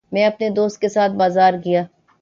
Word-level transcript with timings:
میں 0.11 0.25
اپنے 0.25 0.49
دوست 0.49 0.79
کے 0.81 0.89
ساتھ 0.89 1.11
بازار 1.11 1.53
گیا 1.65 1.83